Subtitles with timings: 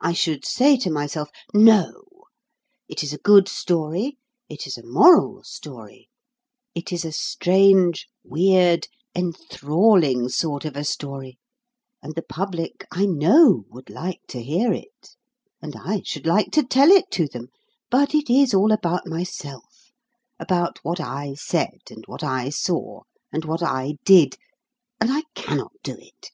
[0.00, 1.92] I should say to myself, "No!
[2.88, 4.16] It is a good story,
[4.48, 6.08] it is a moral story,
[6.74, 11.36] it is a strange, weird, enthralling sort of a story;
[12.02, 15.10] and the public, I know, would like to hear it;
[15.60, 17.48] and I should like to tell it to them;
[17.90, 19.90] but it is all about myself
[20.40, 24.36] about what I said, and what I saw, and what I did,
[25.02, 26.30] and I cannot do it.